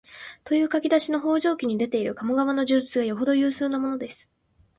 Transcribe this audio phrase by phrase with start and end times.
[0.43, 4.31] という書き出しの「方丈記」に出ている鴨川の叙述がよほど有数なものです